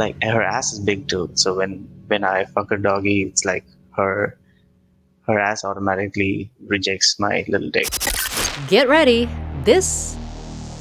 [0.00, 1.30] like her ass is big too.
[1.34, 3.64] So when when I fuck a doggy, it's like
[3.96, 4.38] her
[5.26, 7.86] her ass automatically rejects my little dick.
[8.68, 9.28] Get ready.
[9.64, 10.16] This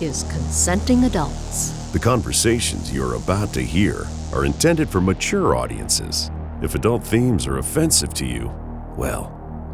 [0.02, 1.58] is Consenting Adults.
[1.92, 6.32] The conversations you're about to hear are intended for mature audiences.
[6.62, 8.52] If adult themes are offensive to you,
[8.96, 9.24] well,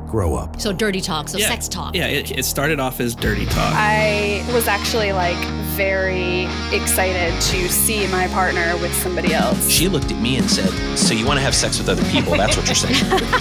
[0.08, 0.60] grow up.
[0.60, 1.50] So dirty talk, so Yeah.
[1.50, 1.96] sex talk.
[1.96, 3.74] Yeah, it, it started off as dirty talk.
[3.76, 5.38] I was actually like
[5.76, 9.70] very excited to see my partner with somebody else.
[9.70, 12.38] She looked at me and said, So you want to have sex with other people?
[12.38, 12.96] That's what you're saying.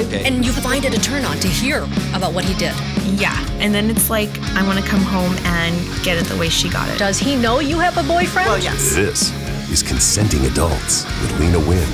[0.00, 0.24] Okay.
[0.24, 1.82] And you find it a turn on to hear
[2.14, 2.74] about what he did.
[3.20, 3.36] Yeah.
[3.58, 6.68] And then it's like, I want to come home and get it the way she
[6.68, 6.98] got it.
[6.98, 8.48] Does he know you have a boyfriend?
[8.48, 8.94] Well, yes.
[8.94, 9.32] This
[9.70, 11.88] is Consenting Adults with Lena Wynn.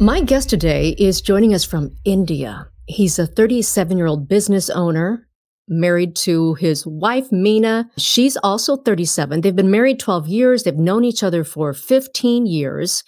[0.00, 2.68] My guest today is joining us from India.
[2.86, 5.27] He's a 37 year old business owner,
[5.68, 7.90] married to his wife, Mina.
[7.96, 9.40] She's also 37.
[9.40, 10.62] They've been married 12 years.
[10.62, 13.04] They've known each other for 15 years.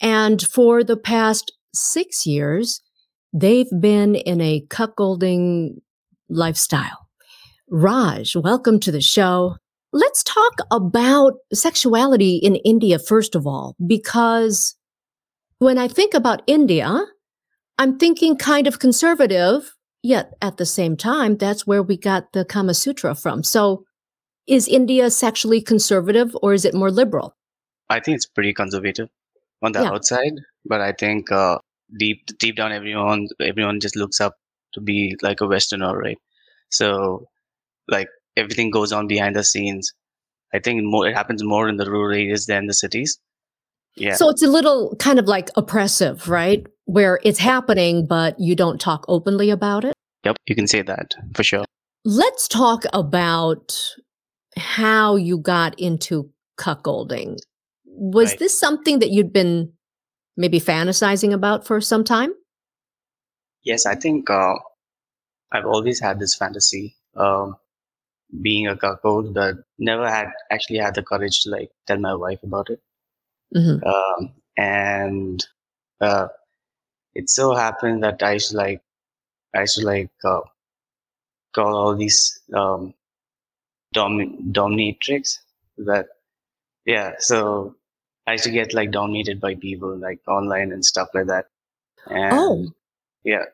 [0.00, 2.80] And for the past six years,
[3.32, 5.80] they've been in a cuckolding
[6.28, 7.08] lifestyle.
[7.70, 9.56] Raj, welcome to the show.
[9.92, 14.76] Let's talk about sexuality in India, first of all, because
[15.58, 17.04] when I think about India,
[17.78, 19.72] I'm thinking kind of conservative,
[20.02, 23.42] yet at the same time, that's where we got the Kama Sutra from.
[23.42, 23.84] So
[24.46, 27.36] is India sexually conservative or is it more liberal?
[27.88, 29.08] I think it's pretty conservative
[29.62, 29.90] on the Yeah.
[29.92, 30.32] outside,
[30.64, 31.58] but I think uh,
[31.98, 34.34] deep deep down everyone everyone just looks up
[34.74, 36.18] to be like a Westerner, right?
[36.70, 37.26] So
[37.88, 39.92] like everything goes on behind the scenes.
[40.54, 43.18] I think more it happens more in the rural areas than the cities.
[43.96, 44.14] Yeah.
[44.14, 46.66] So it's a little kind of like oppressive, right?
[46.84, 49.94] Where it's happening, but you don't talk openly about it.
[50.24, 51.64] yep, you can say that for sure.
[52.04, 53.76] Let's talk about
[54.56, 57.38] how you got into cuckolding.
[57.84, 58.38] Was Right.
[58.38, 59.72] this something that you'd been
[60.36, 62.32] maybe fantasizing about for some time?
[63.64, 64.54] Yes, I think uh,
[65.52, 67.56] I've always had this fantasy um,
[68.40, 72.42] being a cuckold, but never had actually had the courage to like tell my wife
[72.42, 72.80] about it.
[73.54, 73.82] Mhm.
[73.86, 75.46] Um, and
[76.00, 76.28] uh,
[77.14, 78.80] it so happened that I used to like,
[79.54, 80.40] I used to like uh,
[81.54, 82.94] call all these um,
[83.92, 85.38] domi- dominatrix
[85.78, 86.06] that,
[86.86, 87.12] yeah.
[87.18, 87.76] So
[88.26, 91.46] I used to get like dominated by people like online and stuff like that.
[92.06, 92.66] And, Oh.
[93.24, 93.44] yeah.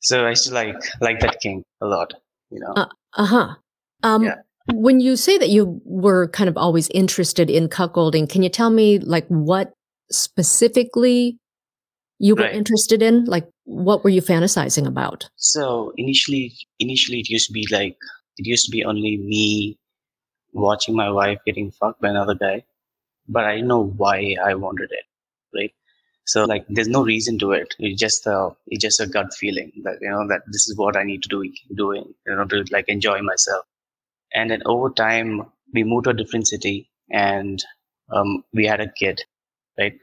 [0.00, 2.14] So I used to like like that king a lot,
[2.50, 2.72] you know.
[2.74, 3.54] Uh, Uh-huh.
[4.02, 4.36] Um Yeah.
[4.74, 8.70] when you say that you were kind of always interested in cuckolding, can you tell
[8.70, 9.72] me like what
[10.10, 11.38] specifically
[12.22, 12.54] you were Right.
[12.54, 13.24] interested in?
[13.26, 15.28] Like what were you fantasizing about?
[15.36, 17.96] So initially, initially it used to be like
[18.38, 19.78] it used to be only me
[20.52, 22.64] watching my wife getting fucked by another guy,
[23.28, 25.04] but I didn't know why I wanted it,
[25.54, 25.72] right?
[26.26, 27.74] So like, there's no reason to it.
[27.78, 30.96] It's just a, it's just a gut feeling that you know that this is what
[30.96, 33.66] I need to do, doing, you know, to like enjoy myself.
[34.34, 35.42] And then over time,
[35.74, 37.64] we moved to a different city, and
[38.12, 39.22] um, we had a kid,
[39.78, 39.98] right?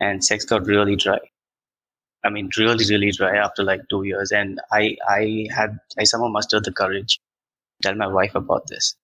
[0.00, 1.18] And sex got really dry.
[2.24, 4.32] I mean, really, really dry after like two years.
[4.32, 7.20] And I, I had, I somehow mustered the courage
[7.82, 8.96] to tell my wife about this.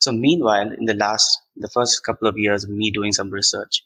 [0.00, 3.82] So meanwhile, in the last, the first couple of years of me doing some research,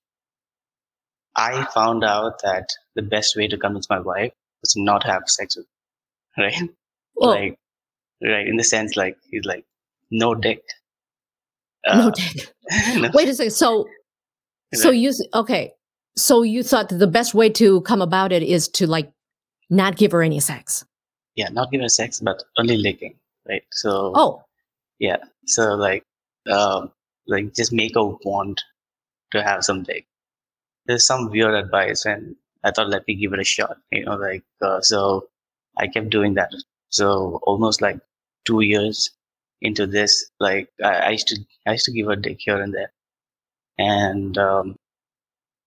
[1.37, 4.33] I found out that the best way to convince my wife
[4.63, 5.67] was to not have sex with,
[6.37, 6.71] her, right?
[7.15, 7.59] Well, Like,
[8.23, 9.65] right, in the sense like, he's like,
[10.11, 10.63] no dick.
[11.87, 12.53] no Uh, dick.
[12.97, 13.51] no- Wait a second.
[13.53, 13.87] So
[14.75, 15.73] so you okay.
[16.21, 19.11] So you thought that the best way to come about it is to like
[19.71, 20.85] not give her any sex.
[21.37, 23.15] yeah, not give her sex, but only licking,
[23.49, 23.63] right?
[23.73, 24.45] So, Oh,
[24.99, 25.19] Yeah.
[25.47, 26.05] So like,
[26.51, 26.93] um,
[27.27, 28.61] like just make her want
[29.33, 30.07] to have some dick.
[30.87, 33.79] There's some weird advice, and I thought let me give it a shot.
[33.93, 35.29] You know, like uh, so,
[35.79, 36.53] I kept doing that.
[36.91, 37.99] So almost like
[38.45, 39.11] two years
[39.63, 41.37] into this, like I, I used to
[41.67, 42.93] I used to give her dick here and there,
[43.79, 44.77] and um,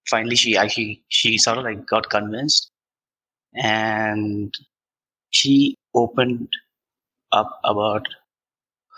[0.08, 2.70] finally she actually she sort of like got convinced,
[3.56, 4.54] and
[5.30, 6.50] she opened
[7.32, 8.08] up about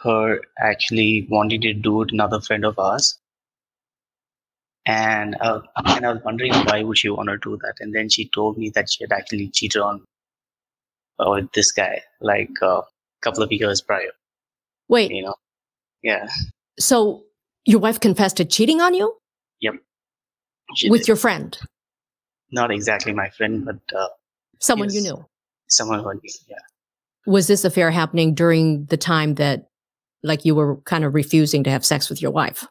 [0.03, 3.17] her actually wanting to do it another friend of ours.
[4.85, 7.75] And uh, and I was wondering why would she want to do that?
[7.79, 10.03] And then she told me that she had actually cheated on
[11.19, 12.81] uh, this guy like a uh,
[13.21, 14.11] couple of years prior.
[14.87, 15.11] Wait.
[15.11, 15.35] you know?
[16.03, 16.27] Yeah.
[16.77, 17.23] So
[17.65, 19.17] your wife confessed to cheating on you
[20.75, 21.07] she with did.
[21.09, 21.57] your friend,
[22.51, 24.07] not exactly my friend but uh,
[24.59, 25.11] someone you Yes.
[25.11, 25.25] knew.
[25.69, 26.57] someone who I knew, yeah
[27.27, 29.69] Was this affair happening during the time that
[30.23, 32.67] like you were kind of refusing to have sex with your wife?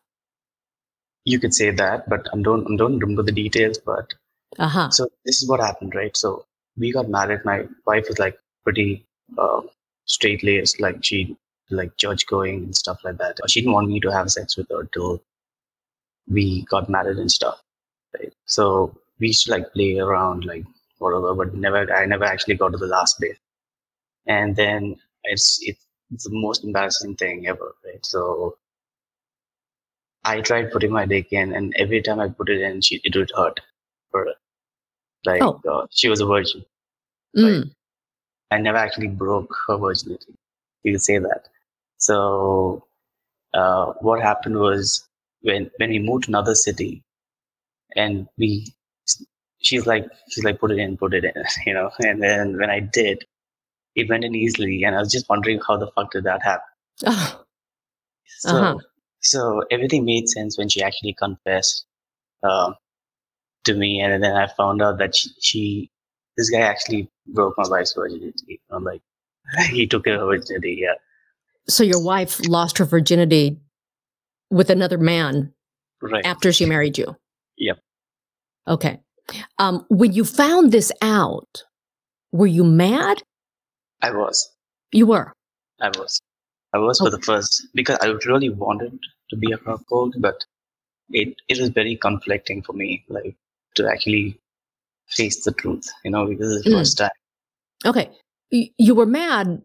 [1.26, 3.78] you could say that, but I don't I don't remember the details.
[3.78, 4.12] But
[4.58, 4.90] Uh huh.
[4.90, 6.14] so this is what happened, right?
[6.16, 6.44] So
[6.76, 7.44] we got married.
[7.44, 9.06] My wife was like pretty
[9.38, 9.62] uh,
[10.04, 11.36] straight laced, like she
[11.70, 13.40] like church going and stuff like that.
[13.48, 15.22] She didn't want me to have sex with her till
[16.28, 17.62] we got married and stuff.
[18.14, 18.32] Right.
[18.46, 20.64] So we used to like play around, like
[20.98, 21.92] whatever, but never.
[21.92, 23.38] I never actually got to the last bit.
[24.26, 28.04] And then it's it's, it's the most embarrassing thing ever, right?
[28.04, 28.56] So
[30.24, 33.14] I tried putting my dick in, and every time I put it in, she it
[33.16, 33.60] would hurt
[34.10, 34.28] for.
[35.24, 35.60] Like Oh.
[35.68, 36.64] uh, she was a virgin.
[37.36, 37.70] Mm.
[38.50, 40.34] I never actually broke her virginity.
[40.82, 41.48] You could say that.
[41.98, 42.86] So
[43.54, 45.08] uh, what happened was
[45.42, 47.02] when when we moved to another city,
[47.96, 48.74] and we,
[49.62, 51.32] she's like she's like put it in, put it in,
[51.66, 51.90] you know.
[52.00, 53.24] And then when I did,
[53.94, 56.66] it went in easily, and I was just wondering how the fuck did that happen.
[57.06, 57.40] Oh,
[58.38, 58.78] So Uh-huh.
[59.20, 61.86] so everything made sense when she actually confessed
[62.42, 62.74] um,
[63.64, 65.90] to me, and then I found out that she, she
[66.36, 68.60] this guy actually broke my wife's virginity.
[68.70, 69.02] I'm like,
[69.70, 70.78] he took her virginity.
[70.80, 70.94] Yeah,
[71.68, 73.60] so your wife lost her virginity
[74.50, 75.52] with another man
[76.02, 76.24] right.
[76.26, 77.16] after she married you.
[77.58, 77.78] Yep.
[78.68, 79.00] Okay.
[79.58, 81.64] Um, when you found this out,
[82.32, 83.22] were you mad?
[84.02, 84.50] I was.
[84.92, 85.32] You were.
[85.80, 86.20] I was.
[86.72, 88.98] I was for the first because I really wanted
[89.30, 90.44] to be a cuckold, but
[91.10, 93.36] it it was very conflicting for me, like
[93.76, 94.38] to actually
[95.08, 96.78] face the truth, you know, because it's the Mm.
[96.78, 97.10] first time.
[97.86, 98.10] Okay.
[98.52, 99.62] Y- You were mad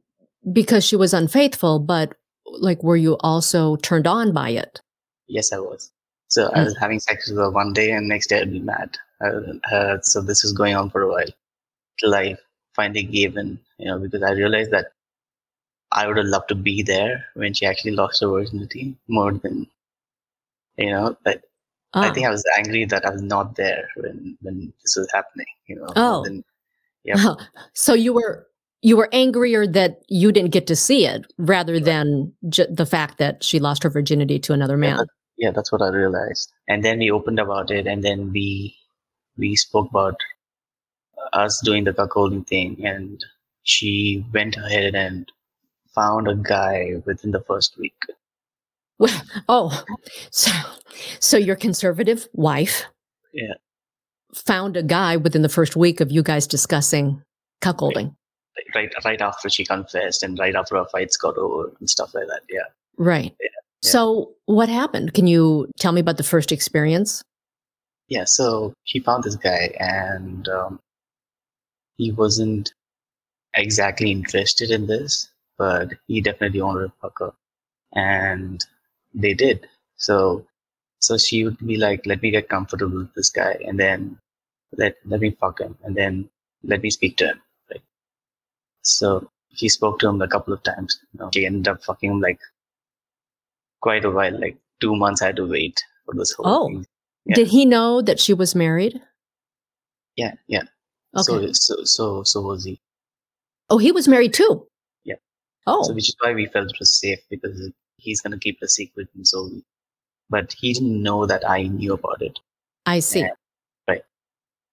[0.53, 2.13] because she was unfaithful, but
[2.45, 4.81] like, were you also turned on by it?
[5.27, 5.91] Yes, I was.
[6.29, 6.65] So I Mm.
[6.65, 8.97] was having sex with her one day, and next day I'd be mad.
[9.21, 9.41] Uh,
[9.71, 11.27] uh, so this was going on for a while
[11.99, 12.37] till I
[12.75, 14.93] finally gave in, you know, because I realized that
[15.91, 19.67] I would have loved to be there when she actually lost her virginity more than,
[20.77, 21.41] you know, but
[21.93, 22.13] I Ah.
[22.13, 25.47] think I was angry that I was not there when when this was happening.
[25.65, 25.87] You know.
[25.95, 26.23] Oh.
[26.23, 26.43] Then,
[27.03, 27.33] yeah.
[27.73, 28.45] so you were
[28.81, 33.17] you were angrier that you didn't get to see it rather than ju- the fact
[33.17, 34.97] that she lost her virginity to another man.
[34.97, 35.07] that-
[35.39, 36.51] yeah, that's what I realized.
[36.67, 38.75] And then we opened about it, and then we
[39.37, 40.17] we spoke about
[41.33, 43.23] us doing the cuckolding thing, and
[43.63, 45.31] she went ahead and
[45.95, 47.95] found a guy within the first week.
[48.99, 49.83] Well, oh,
[50.29, 50.51] so
[51.19, 52.83] so your conservative wife
[53.33, 53.53] Yeah.
[54.35, 57.23] found a guy within the first week of you guys discussing
[57.61, 58.15] cuckolding.
[58.75, 62.27] Right, right after she confessed, and right after our fights got over and stuff like
[62.27, 62.41] that.
[62.49, 62.67] Yeah.
[62.97, 63.33] Right.
[63.39, 63.58] Yeah.
[63.81, 65.13] So what happened?
[65.13, 67.23] Can you tell me about the first experience?
[68.09, 70.79] yeah so he found this guy and um,
[71.97, 72.73] he wasn't
[73.53, 77.31] exactly interested in this but he definitely wanted to fuck her
[77.93, 78.65] and
[79.13, 80.45] they did so
[80.99, 84.17] so she would be like let me get comfortable with this guy and then
[84.77, 86.29] let let me fuck him and then
[86.63, 87.41] let me speak to him
[87.71, 87.81] right
[88.81, 92.11] so she spoke to him a couple of times you know, she ended up fucking
[92.11, 92.39] him like
[93.81, 96.67] quite a while like two months i had to wait for this whole Oh.
[96.67, 96.85] thing
[97.25, 97.35] Yeah.
[97.35, 99.01] Did he know that she was married?
[100.15, 100.63] yeah yeah
[101.17, 101.23] Okay.
[101.23, 102.79] So, so, so, so was he.
[103.71, 104.67] oh, he was married too.
[105.05, 105.15] Yeah.
[105.65, 107.57] Oh, So, which is why we felt it was safe because
[107.97, 109.45] he's gonna keep the secret, and so.
[109.45, 109.63] We,
[110.29, 112.37] but he didn't know that I knew about it
[112.85, 113.25] I see.
[113.87, 114.03] Right.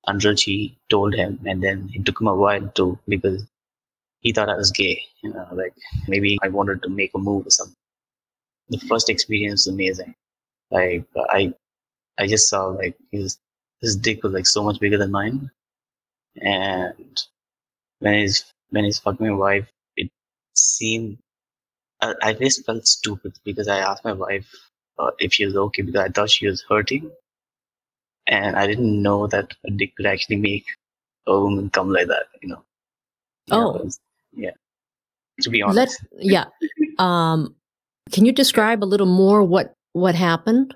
[0.09, 3.43] until she told him, and then it took him a while too because
[4.21, 5.03] he thought I was gay.
[5.23, 5.75] You know, like
[6.07, 7.75] maybe I wanted to make a move or something.
[8.69, 10.15] The first experience was amazing.
[10.71, 11.55] Like I,
[12.19, 13.39] I just saw like his
[13.81, 15.51] his dick was like so much bigger than mine,
[16.41, 17.23] and
[18.01, 20.11] when he's when he's fucking my wife, it
[20.55, 21.19] seemed
[22.01, 24.53] I, I just felt stupid because I asked my wife
[24.99, 27.11] uh, if she was okay because I thought she was hurting,
[28.27, 30.67] and I didn't know that a dick could actually make
[31.27, 32.25] a woman come like that.
[32.43, 32.63] You know.
[33.51, 33.77] Oh.
[33.77, 34.01] it's-
[34.33, 34.51] yeah.
[35.43, 36.05] To be honest.
[36.19, 36.47] yeah.
[36.99, 37.55] Um,
[38.11, 40.75] can you describe a little more what what happened?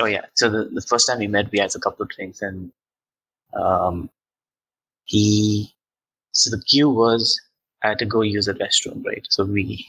[0.00, 0.24] Oh yeah.
[0.34, 2.72] So the, the first time we met, we had a couple of drinks, and
[3.54, 4.10] um,
[5.04, 5.72] he.
[6.32, 7.40] So the cue was
[7.82, 9.26] I had to go use the restroom, right?
[9.28, 9.86] So we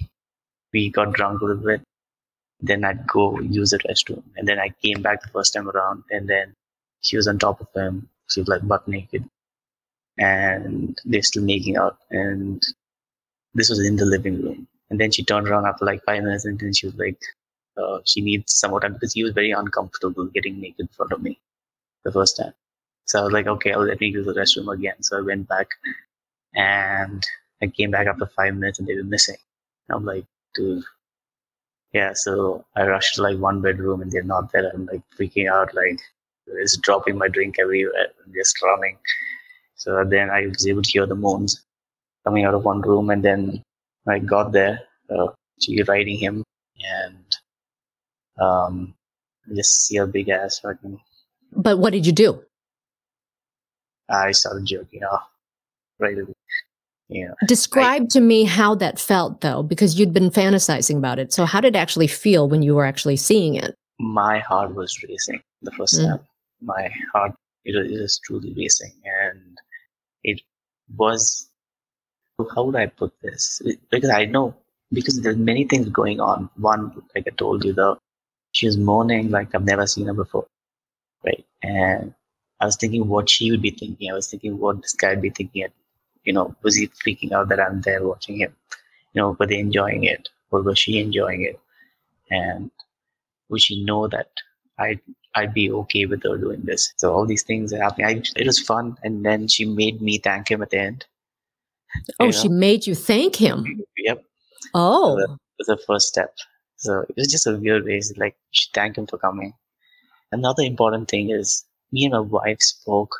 [0.74, 1.82] we got drunk a little bit.
[2.60, 6.04] Then I'd go use the restroom, and then I came back the first time around,
[6.12, 6.54] and then
[7.01, 8.10] she was on top of him.
[8.30, 9.28] She was like butt naked,
[10.18, 11.98] and they're still making out.
[12.12, 12.62] And
[13.54, 14.68] this was in the living room.
[14.91, 17.17] And then she turned around after like five minutes, and then she was like,
[17.77, 21.13] uh, she needs some more time because he was very uncomfortable getting naked in front
[21.13, 21.39] of me
[22.03, 22.53] the first time.
[23.05, 25.01] So I was like, okay, I'll let me use the restroom again.
[25.01, 25.69] So I went back
[26.53, 27.24] and
[27.62, 29.38] I came back after five minutes and they were missing.
[29.89, 30.83] I'm like, dude,
[31.93, 34.69] yeah, so I rushed to like one bedroom and they're not there.
[34.74, 36.00] I'm like freaking out, like
[36.62, 38.98] just dropping my drink everywhere, and just running.
[39.75, 41.63] So then I was able to hear the moans
[42.25, 43.63] coming out of one room, and then
[44.08, 45.27] I got there, uh,
[45.88, 46.43] riding him,
[46.79, 47.36] and
[48.39, 48.93] um,
[49.50, 51.00] I just see a big ass fucking.
[51.53, 52.41] But what did you do?
[54.10, 55.24] I started jerking off
[56.00, 56.34] right away.
[57.10, 61.34] Know, Describe to me how that felt, though, because you'd been fantasizing about it.
[61.34, 63.75] So, how did it actually feel when you were actually seeing it?
[64.00, 66.08] my heart was racing the first Mm.
[66.08, 66.20] time.
[66.62, 69.58] My heart it was, it was truly racing, and
[70.24, 70.41] it
[70.98, 71.50] was.
[72.55, 73.62] How would I put this?
[73.89, 74.55] Because I know
[74.93, 76.50] because there's many things going on.
[76.57, 77.98] One, like I told you, the
[78.51, 80.48] she was moaning like I've never seen her before,
[81.25, 81.45] right?
[81.63, 82.13] And
[82.60, 84.12] I was thinking what she would be thinking.
[84.12, 85.63] I was thinking what this guy would be thinking.
[85.63, 85.74] And,
[86.24, 88.55] you know, was he freaking out that I'm there watching him?
[89.13, 91.60] You know, were they enjoying it, or was she enjoying it?
[92.29, 92.71] And
[93.50, 94.29] would she know that
[94.77, 95.00] I'd
[95.36, 96.93] I'd be okay with her doing this?
[96.98, 98.07] So all these things are happening.
[98.07, 101.05] I, it was fun, and then she made me thank him at the end.
[102.19, 103.83] Oh, You she made you thank him.
[103.98, 104.24] Yep,
[104.74, 106.33] Oh, that was the first step.
[106.77, 108.01] So it was just a weird way.
[108.17, 109.53] Like she thanked him for coming.
[110.31, 113.15] Another important thing is me and my wife spoke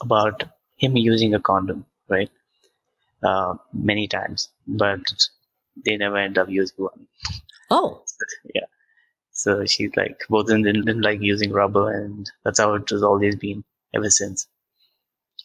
[0.00, 0.44] about
[0.76, 2.30] him using a condom, right?
[3.22, 5.00] Uh, many times, but
[5.84, 7.06] they never end up using one.
[7.70, 8.02] oh,
[8.54, 8.66] yeah.
[9.32, 12.88] So she's like, both of them didn't, didn't like using rubber, and that's how it
[12.90, 14.46] has always been ever since.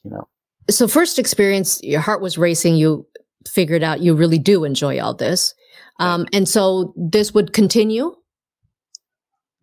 [0.03, 0.27] You know,
[0.71, 2.75] so first experience, your heart was racing.
[2.75, 3.05] You
[3.47, 5.53] figured out you really do enjoy all this,
[5.99, 8.15] um, and so this would continue.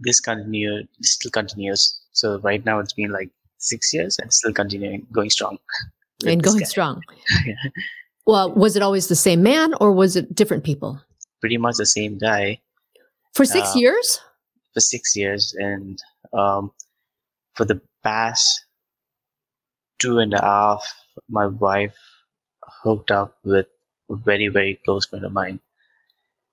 [0.00, 1.98] this continued, still continues.
[2.12, 5.58] So right now it's been like six years and still continuing, going strong.
[6.26, 6.64] and going guy.
[6.64, 7.02] strong.
[7.46, 7.54] Yeah.
[8.26, 11.00] Well, was it always the same man or was it different people?
[11.40, 12.60] Pretty much the same guy
[13.34, 14.20] For six Uh, years?
[14.74, 15.98] for six years, and
[16.32, 16.70] um,
[17.54, 18.64] for the past
[19.98, 20.94] two and a half,
[21.28, 21.96] my wife
[22.82, 23.66] hooked up with
[24.10, 25.60] a very very close friend of mine.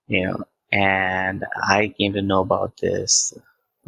[0.08, 3.34] You know, and I came to know about this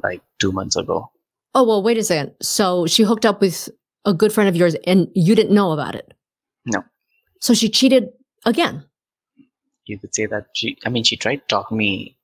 [0.04, 1.12] like two months ago.
[1.54, 2.36] Oh, well, wait a second.
[2.42, 3.70] So she hooked up with
[4.08, 6.14] a good friend of yours and you didn't know about it?
[6.66, 6.84] No.
[7.42, 8.10] So she cheated
[8.46, 8.86] again.
[9.86, 10.78] You could say that she.
[10.86, 12.18] I mean, she tried to talk me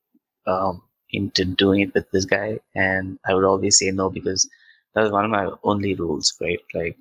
[0.47, 4.49] um, into doing it with this guy, and I would always say no because
[4.93, 6.59] that was one of my only rules, right?
[6.73, 6.97] Like,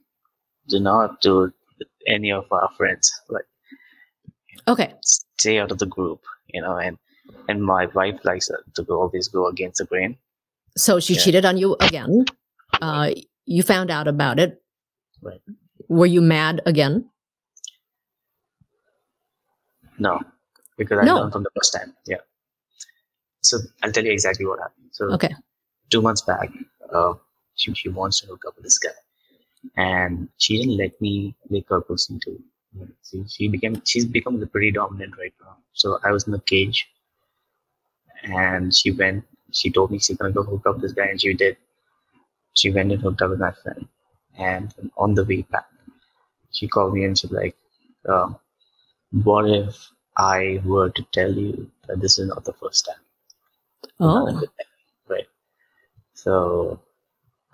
[0.69, 3.13] do not do it with any of our friends.
[3.29, 3.45] Like,
[4.69, 4.95] Okay.
[5.03, 6.77] stay out of the group, you know.
[6.77, 6.99] And
[7.49, 10.19] and my wife likes to go, always go against the grain.
[10.77, 11.21] So she Yeah.
[11.23, 12.25] cheated on you again.
[12.81, 13.11] Uh,
[13.45, 14.63] you found out about it.
[15.21, 15.43] Right.
[15.89, 17.11] Were you mad again?
[19.99, 20.21] No,
[20.77, 21.17] because I No.
[21.17, 21.95] learned from the first time.
[22.07, 22.23] Yeah.
[23.43, 24.89] So I'll tell you exactly what happened.
[24.93, 25.35] So Okay.
[25.91, 26.51] two months back,
[26.93, 27.15] uh,
[27.55, 28.91] she, she wants to hook up with this guy,
[29.77, 32.43] and she didn't let me lick her pussy too.
[33.03, 35.57] See, she became she's become the pretty dominant right now.
[35.73, 36.89] So I was in the cage,
[38.25, 39.25] and she went.
[39.51, 41.57] She told me she's gonna go hook up with this guy, and she did.
[42.55, 43.87] She went and hooked up with my friend,
[44.39, 45.67] and on the way back,
[46.51, 47.57] she called me and she's like,
[48.09, 48.39] um,
[49.11, 53.03] "What if I were to tell you that this is not the first time?"
[54.01, 54.25] Oh.
[54.25, 54.67] Not a good thing,
[55.09, 55.29] Right.
[56.15, 56.81] So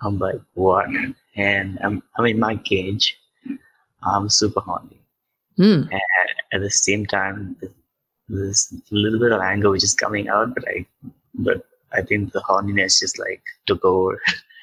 [0.01, 0.87] I'm like, what?
[1.35, 3.17] And I'm I'm in my cage.
[4.03, 4.99] I'm super horny.
[5.57, 5.83] Hmm.
[6.53, 7.71] At the same time, th-
[8.29, 10.85] there's a little bit of anger which is coming out, but I
[11.35, 14.21] but I think the horniness just like took over.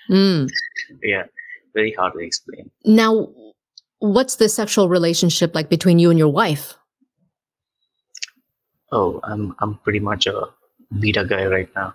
[0.09, 0.47] Hmm.
[1.03, 1.25] yeah.
[1.75, 2.71] Very hard to explain.
[2.85, 3.29] Now,
[3.99, 6.75] what's the sexual relationship like between you and your wife?
[8.93, 10.47] Oh, I'm I'm pretty much a
[10.99, 11.95] beta guy right now.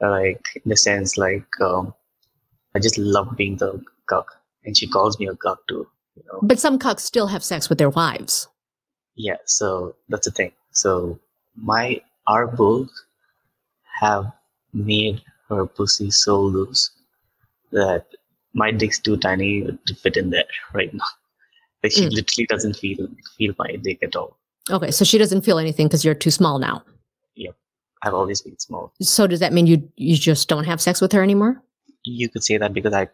[0.00, 1.94] Like in the sense like um
[2.76, 4.26] I just love being the cuck.
[4.64, 5.86] And she calls me a cuck too.
[6.16, 6.38] You know?
[6.42, 8.48] But some cucks still have sex with their wives.
[9.14, 10.52] Yeah, so that's the thing.
[10.72, 11.18] So
[11.56, 12.90] my our both
[14.00, 14.30] have
[14.74, 16.90] made her pussy so loose
[17.72, 18.04] that
[18.52, 21.04] my dick's too tiny to fit in there right now.
[21.82, 22.12] Like she Mm.
[22.12, 24.36] literally doesn't feel feel my dick at all.
[24.70, 26.82] Okay, so she doesn't feel anything because you're too small now.
[27.36, 27.54] Yep,
[28.02, 28.92] I've always been small.
[29.00, 31.62] So does that mean you you just don't have sex with her anymore?
[32.06, 33.08] You could say that because I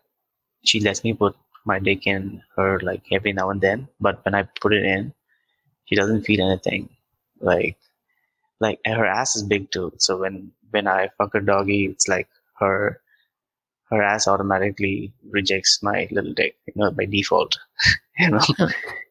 [0.64, 4.34] she lets me put my dick in her like every now and then, but when
[4.34, 5.14] I put it in,
[5.86, 6.90] she doesn't feel anything.
[7.40, 7.78] Like
[8.60, 9.92] like her ass is big too.
[9.98, 12.28] So when when I fuck her doggy, it's like
[12.60, 13.00] her
[13.90, 17.58] her ass automatically rejects my little dick, you know, by default.
[18.18, 18.40] you know,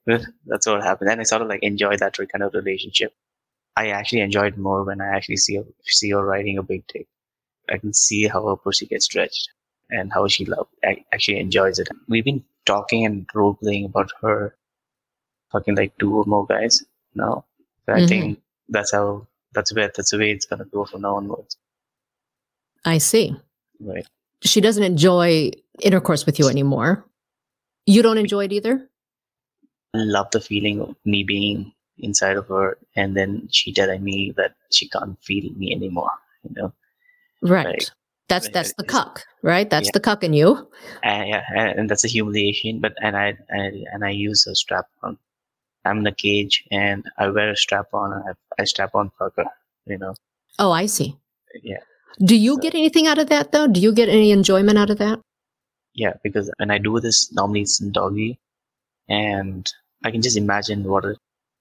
[0.47, 1.11] that's what happened.
[1.11, 3.13] And I sort of like enjoy that kind of relationship.
[3.77, 6.85] I actually enjoy it more when I actually see her, see her riding a big
[6.88, 7.07] dick.
[7.69, 9.50] I can see how her pussy gets stretched
[9.91, 10.67] and how she love
[11.13, 11.89] actually enjoys it.
[12.07, 14.55] We've been talking and role playing about her
[15.51, 16.83] fucking like two or more guys
[17.15, 17.45] now.
[17.86, 18.10] So I Mhm.
[18.10, 21.57] think that's how that's where that's the way it's gonna go from now onwards.
[22.86, 23.36] I see.
[23.79, 24.07] Right.
[24.43, 27.05] She doesn't enjoy intercourse with you anymore.
[27.86, 28.89] You don't enjoy it either?
[29.93, 34.31] I love the feeling of me being inside of her and then she telling me
[34.38, 36.12] that she can't feel me anymore,
[36.43, 36.74] you know.
[37.41, 37.65] Right.
[37.65, 37.91] Right.
[38.31, 39.69] That's that's the cuck, right?
[39.69, 39.97] That's Yeah.
[39.97, 40.50] the cuck in you.
[41.03, 42.79] and yeah, and, and that's a humiliation.
[42.79, 43.27] But and I,
[43.59, 45.17] I and I use a strap on.
[45.85, 48.13] I'm in a cage and I wear a strap on.
[48.13, 49.45] And I, I strap on fucker.
[49.85, 50.13] You know,
[50.59, 51.15] Oh, I see.
[51.63, 51.81] yeah,
[52.31, 53.67] Do you So- get anything out of that though?
[53.67, 55.19] Do you get any enjoyment out of that?
[55.93, 56.13] yeah.
[56.23, 58.39] Because when I do this, normally it's in doggy,
[59.09, 59.71] and
[60.05, 61.15] I can just imagine what a,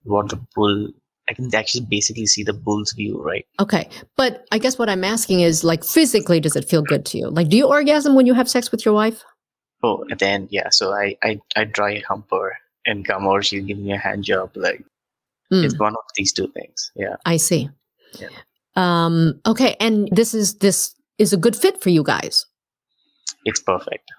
[0.04, 0.90] what the bull.
[1.30, 3.46] I can actually basically see the bull's view, right?
[3.60, 3.88] Okay.
[4.16, 7.30] But I guess what I'm asking is like physically does it feel good to you?
[7.30, 9.22] Like do you orgasm when you have sex with your wife?
[9.82, 10.68] Oh, and then yeah.
[10.70, 12.52] So I I I dry hump her
[12.84, 14.50] and come or She'll give me a hand job.
[14.56, 14.84] Like
[15.52, 15.64] Hmm.
[15.64, 16.90] it's one of these two things.
[16.96, 17.16] Yeah.
[17.26, 17.70] I see.
[18.18, 18.28] Yeah.
[18.76, 22.46] Um okay, and this is this is a good fit for you guys.
[23.44, 24.10] It's perfect.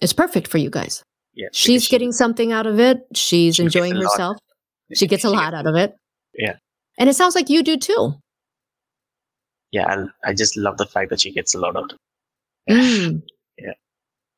[0.00, 1.02] It's perfect for you guys.
[1.34, 1.48] Yeah.
[1.52, 2.98] She's she- getting something out of it.
[3.14, 4.02] She's She enjoying lot.
[4.10, 4.36] herself.
[4.94, 5.94] She gets a lot out of it.
[6.36, 6.56] Yeah.
[6.98, 8.14] And it sounds like you do too.
[9.72, 11.92] yeah, I, I just love the fact that she gets a lot out.
[12.70, 13.22] Mm.
[13.58, 13.72] Yeah.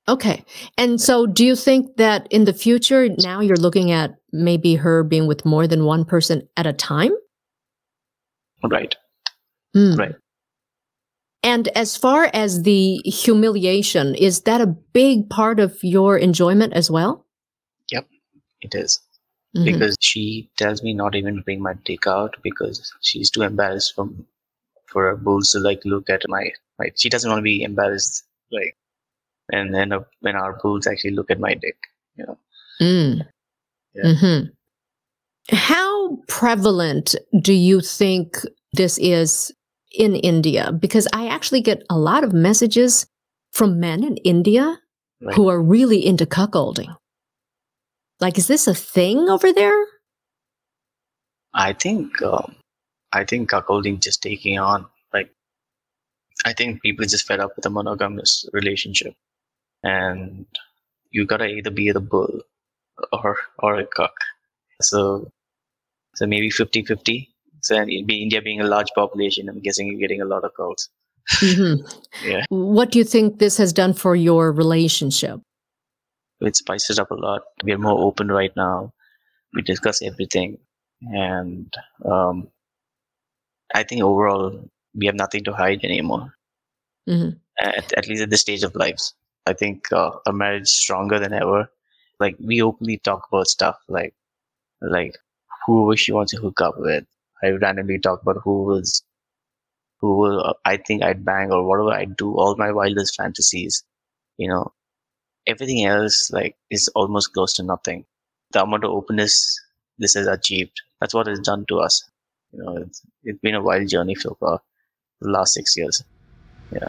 [0.09, 0.45] Okay.
[0.76, 5.02] And so do you think that in the future now you're looking at maybe her
[5.02, 7.12] being with more than one person at a time?
[8.62, 8.95] Right.
[9.75, 9.95] Hmm.
[9.97, 10.14] Right.
[11.43, 16.90] And as far as the humiliation, is that a big part of your enjoyment as
[16.90, 17.26] well?
[17.90, 18.07] Yep,
[18.61, 19.00] it is.
[19.57, 19.64] Mhm.
[19.64, 23.95] Because she tells me not even to bring my dick out because she's too embarrassed
[23.95, 24.26] from
[24.87, 28.25] for her bulls to like look at my like she doesn't want to be embarrassed
[28.52, 28.76] like
[29.52, 31.76] and then uh, when our bulls actually look at my dick,
[32.17, 32.38] you know.
[32.81, 33.27] Mm.
[33.94, 34.05] Yeah.
[34.12, 34.53] Mhm.
[35.51, 38.38] How prevalent do you think
[38.72, 39.53] this is
[39.92, 40.72] in India?
[40.72, 43.07] Because I actually get a lot of messages
[43.53, 44.79] from men in India
[45.20, 45.35] Right.
[45.35, 46.94] who are really into cuckolding.
[48.20, 49.85] Like, is this a thing over there?
[51.54, 52.57] I think um,
[53.12, 55.31] I think cuckolding just taking on like
[56.44, 59.14] I think people just fed up with a monogamous relationship,
[59.83, 60.46] and
[61.11, 62.40] you gotta either be the bull
[63.12, 64.14] or or a cuck.
[64.83, 65.31] So
[66.14, 67.28] so maybe 50-50.
[67.62, 70.88] So be India being a large population, I'm guessing you're getting a lot of calls.
[71.42, 71.81] Mhm.
[72.24, 75.40] Yeah, What do you think this has done for your relationship?
[76.40, 77.42] It spices up a lot.
[77.64, 78.92] We are more open right now.
[79.55, 80.59] We discuss everything,
[81.03, 81.72] and
[82.05, 82.48] um,
[83.74, 86.35] I think overall we have nothing to hide anymore.
[87.09, 87.40] Mhm.
[87.61, 89.14] At, at least at this stage of lives,
[89.46, 91.70] I think uh, our marriage is stronger than ever.
[92.20, 94.14] Like we openly talk about stuff like
[94.83, 95.16] like
[95.66, 97.05] who she wants to hook up with.
[97.42, 99.03] I randomly talk about who was
[100.01, 102.35] who will uh, I think I'd bang or whatever I do.
[102.37, 103.85] All my wildest fantasies,
[104.37, 104.72] you know.
[105.46, 108.05] Everything else like is almost close to nothing.
[108.53, 109.59] The amount of openness
[109.98, 110.81] this has achieved.
[111.01, 112.05] That's what it's done to us.
[112.53, 114.61] You know, it's, it's been a wild journey so far.
[115.20, 116.05] The last six years.
[116.72, 116.88] Yeah.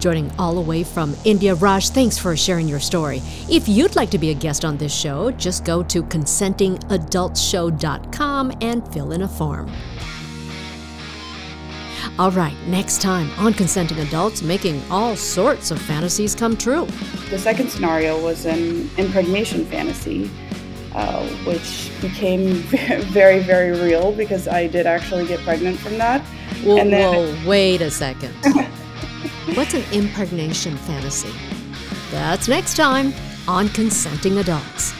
[0.00, 3.20] Joining all the way from India, Raj, thanks for sharing your story.
[3.50, 8.92] If you'd like to be a guest on this show, just go to consentingadultshow.com and
[8.92, 9.72] fill in a form.
[12.18, 16.84] All right, next time on Consenting Adults, making all sorts of fantasies come true.
[17.30, 20.28] The second scenario was an impregnation fantasy,
[20.96, 22.54] uh, which became
[23.12, 26.20] very, very real because I did actually get pregnant from that.
[26.64, 28.34] Whoa, And then- whoa, wait a second.
[29.54, 31.32] What's an impregnation fantasy?
[32.10, 33.14] That's next time
[33.46, 34.92] on Consenting Adults.